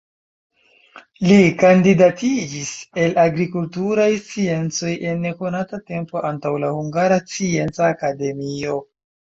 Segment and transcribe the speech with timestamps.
[1.31, 2.71] Li kandidatiĝis
[3.03, 8.85] el agrikulturaj sciencoj en nekonata tempo antaŭ la Hungara Scienca Akademio.